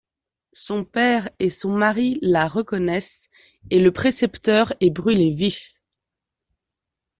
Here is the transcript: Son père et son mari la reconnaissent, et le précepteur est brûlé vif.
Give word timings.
Son 0.57 0.83
père 0.83 1.29
et 1.37 1.51
son 1.51 1.77
mari 1.77 2.17
la 2.23 2.47
reconnaissent, 2.47 3.29
et 3.69 3.79
le 3.79 3.91
précepteur 3.91 4.73
est 4.81 4.89
brûlé 4.89 5.29
vif. 5.29 5.79